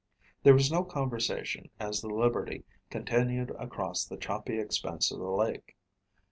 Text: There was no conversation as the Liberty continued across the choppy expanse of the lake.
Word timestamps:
There 0.41 0.55
was 0.55 0.71
no 0.71 0.83
conversation 0.83 1.69
as 1.79 2.01
the 2.01 2.07
Liberty 2.07 2.63
continued 2.89 3.51
across 3.59 4.03
the 4.03 4.17
choppy 4.17 4.57
expanse 4.59 5.11
of 5.11 5.19
the 5.19 5.29
lake. 5.29 5.77